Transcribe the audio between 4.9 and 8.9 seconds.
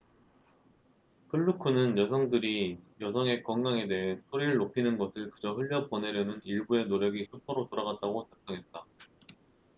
것을 그저 흘려보내려는 일부의 노력이 수포로 돌아갔다고 작성했다